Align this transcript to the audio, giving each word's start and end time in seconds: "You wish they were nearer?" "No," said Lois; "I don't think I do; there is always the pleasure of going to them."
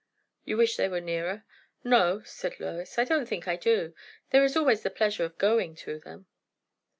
"You 0.45 0.57
wish 0.57 0.77
they 0.77 0.89
were 0.89 0.99
nearer?" 0.99 1.45
"No," 1.83 2.23
said 2.23 2.59
Lois; 2.59 2.97
"I 2.97 3.03
don't 3.03 3.27
think 3.27 3.47
I 3.47 3.55
do; 3.55 3.93
there 4.31 4.43
is 4.43 4.57
always 4.57 4.81
the 4.81 4.89
pleasure 4.89 5.25
of 5.25 5.37
going 5.37 5.75
to 5.75 5.99
them." 5.99 6.25